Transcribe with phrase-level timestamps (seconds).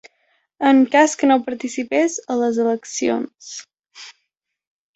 [0.69, 3.53] En cas que no participés a les eleccions.